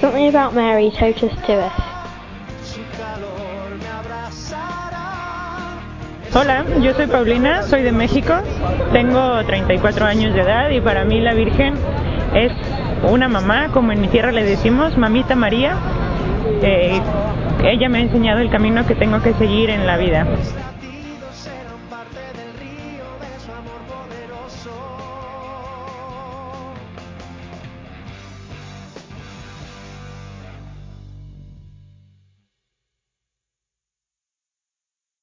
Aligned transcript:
Something 0.00 0.28
about 0.28 0.54
Mary 0.54 0.92
took 0.92 1.16
us 1.24 1.34
to 1.46 1.54
us. 1.54 1.72
Hola, 6.32 6.64
yo 6.80 6.92
soy 6.94 7.06
Paulina, 7.08 7.64
soy 7.64 7.82
de 7.82 7.90
México, 7.90 8.34
tengo 8.92 9.44
34 9.44 10.06
años 10.06 10.34
de 10.34 10.42
edad 10.42 10.70
y 10.70 10.80
para 10.80 11.04
mí 11.04 11.18
la 11.20 11.34
Virgen 11.34 11.74
es 12.34 12.52
una 13.10 13.26
mamá, 13.26 13.70
como 13.72 13.90
en 13.90 14.02
mi 14.02 14.06
tierra 14.06 14.30
le 14.30 14.44
decimos, 14.44 14.96
mamita 14.96 15.34
María. 15.34 15.76
Eh, 16.62 17.00
ella 17.64 17.88
me 17.88 17.98
ha 17.98 18.02
enseñado 18.02 18.40
el 18.40 18.50
camino 18.50 18.86
que 18.86 18.94
tengo 18.94 19.20
que 19.20 19.32
seguir 19.34 19.70
en 19.70 19.84
la 19.84 19.96
vida. 19.96 20.28